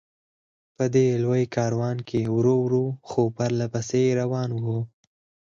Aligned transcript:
په 0.75 0.83
دې 0.95 1.07
لوی 1.23 1.43
کاروان 1.55 1.97
کې 2.07 2.21
ورو 2.35 2.55
ورو، 2.63 2.85
خو 3.09 3.21
پرله 3.35 3.67
پسې 3.73 4.01
روان 4.21 4.49
و. 4.63 4.65